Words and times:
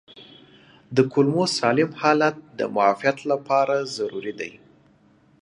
د 0.95 0.97
کولمو 1.11 1.43
سالم 1.57 1.91
حالت 2.01 2.35
د 2.59 2.61
معافیت 2.75 3.17
لپاره 3.31 3.75
ضروري 3.97 4.33
دی. 4.39 4.51